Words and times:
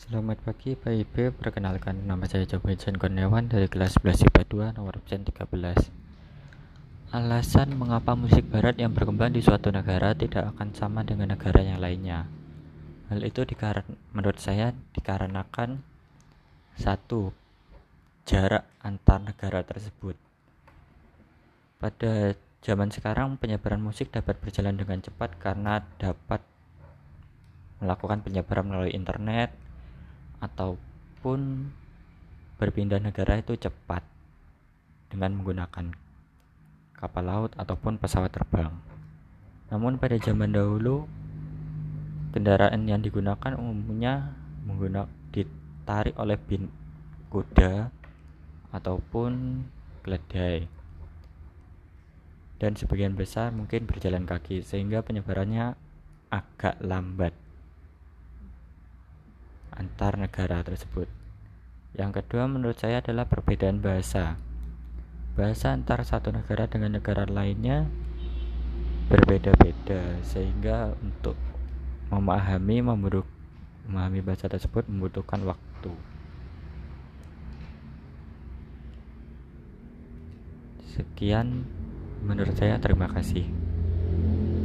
Selamat 0.00 0.40
pagi 0.40 0.72
Pak 0.72 0.96
Ibu, 0.96 1.36
perkenalkan 1.36 2.08
nama 2.08 2.24
saya 2.24 2.48
Joko 2.48 2.72
Jan 2.72 2.96
Kurniawan 2.96 3.52
dari 3.52 3.68
kelas 3.68 4.00
11 4.00 4.32
IPA 4.32 4.72
2 4.72 4.76
nomor 4.80 4.96
absen 4.96 5.28
13 5.28 7.12
Alasan 7.12 7.76
mengapa 7.76 8.16
musik 8.16 8.48
barat 8.48 8.80
yang 8.80 8.96
berkembang 8.96 9.36
di 9.36 9.44
suatu 9.44 9.68
negara 9.68 10.16
tidak 10.16 10.56
akan 10.56 10.72
sama 10.72 11.04
dengan 11.04 11.36
negara 11.36 11.60
yang 11.60 11.84
lainnya? 11.84 12.24
Hal 13.12 13.20
itu 13.20 13.44
menurut 14.16 14.40
saya 14.40 14.72
dikarenakan 14.96 15.84
Satu, 16.80 17.36
jarak 18.24 18.64
antar 18.80 19.20
negara 19.20 19.60
tersebut. 19.68 20.16
Pada 21.76 22.32
zaman 22.64 22.88
sekarang 22.88 23.36
penyebaran 23.36 23.84
musik 23.84 24.08
dapat 24.08 24.40
berjalan 24.40 24.80
dengan 24.80 25.04
cepat 25.04 25.36
karena 25.36 25.84
dapat 26.00 26.40
melakukan 27.84 28.24
penyebaran 28.24 28.64
melalui 28.64 28.96
internet 28.96 29.52
ataupun 30.40 31.70
berpindah 32.56 33.00
negara 33.00 33.40
itu 33.40 33.56
cepat 33.56 34.04
dengan 35.08 35.36
menggunakan 35.40 35.92
kapal 36.96 37.24
laut 37.24 37.52
ataupun 37.56 37.96
pesawat 37.96 38.32
terbang. 38.32 38.72
Namun 39.72 39.96
pada 39.96 40.18
zaman 40.20 40.52
dahulu 40.52 41.08
kendaraan 42.36 42.84
yang 42.84 43.00
digunakan 43.00 43.56
umumnya 43.56 44.36
menggunakan 44.66 45.08
ditarik 45.30 46.14
oleh 46.18 46.36
bin 46.36 46.66
kuda 47.30 47.90
ataupun 48.74 49.62
keledai 50.02 50.66
dan 52.60 52.76
sebagian 52.76 53.16
besar 53.16 53.54
mungkin 53.54 53.88
berjalan 53.88 54.28
kaki 54.28 54.60
sehingga 54.60 55.00
penyebarannya 55.00 55.74
agak 56.28 56.76
lambat 56.84 57.32
antar 59.80 60.20
negara 60.20 60.60
tersebut. 60.60 61.08
Yang 61.96 62.20
kedua 62.20 62.44
menurut 62.44 62.76
saya 62.76 63.00
adalah 63.00 63.24
perbedaan 63.24 63.80
bahasa. 63.80 64.36
Bahasa 65.32 65.72
antar 65.72 66.04
satu 66.04 66.28
negara 66.28 66.68
dengan 66.68 67.00
negara 67.00 67.24
lainnya 67.24 67.88
berbeda-beda 69.08 70.20
sehingga 70.22 70.94
untuk 71.00 71.34
memahami 72.12 72.84
memahami 72.84 74.20
bahasa 74.20 74.46
tersebut 74.46 74.84
membutuhkan 74.86 75.42
waktu. 75.48 75.92
Sekian 80.94 81.64
menurut 82.22 82.54
saya 82.54 82.76
terima 82.76 83.08
kasih. 83.08 83.59